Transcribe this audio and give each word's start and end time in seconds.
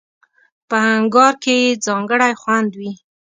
په 0.69 0.77
انگار 0.95 1.33
کې 1.43 1.53
یې 1.63 1.79
ځانګړی 1.85 2.33
خوند 2.41 2.71
وي. 2.79 2.91